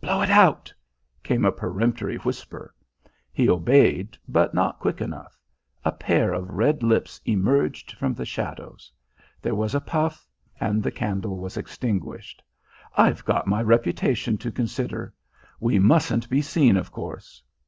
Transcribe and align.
"Blow 0.00 0.20
it 0.20 0.30
out!" 0.30 0.74
came 1.22 1.44
a 1.44 1.52
peremptory 1.52 2.16
whisper. 2.16 2.74
He 3.32 3.48
obeyed, 3.48 4.18
but 4.26 4.52
not 4.52 4.80
quick 4.80 5.00
enough. 5.00 5.38
A 5.84 5.92
pair 5.92 6.32
of 6.32 6.50
red 6.50 6.82
lips 6.82 7.20
emerged 7.24 7.92
from 7.92 8.12
the 8.12 8.24
shadows. 8.24 8.90
There 9.40 9.54
was 9.54 9.72
a 9.76 9.80
puff, 9.80 10.26
and 10.58 10.82
the 10.82 10.90
candle 10.90 11.38
was 11.38 11.56
extinguished. 11.56 12.42
"I've 12.96 13.24
got 13.24 13.46
my 13.46 13.62
reputation 13.62 14.36
to 14.38 14.50
consider. 14.50 15.14
We 15.60 15.78
mustn't 15.78 16.28
be 16.28 16.42
seen, 16.42 16.76
of 16.76 16.90
course!" 16.90 17.40